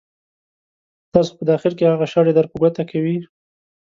ستاسو 1.07 1.31
په 1.37 1.43
داخل 1.51 1.71
کې 1.77 1.83
هغه 1.91 2.05
شخړې 2.11 2.33
در 2.35 2.45
په 2.51 2.55
ګوته 2.61 2.83
کوي. 2.91 3.17